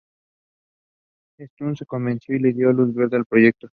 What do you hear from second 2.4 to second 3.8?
dio luz verde al proyecto.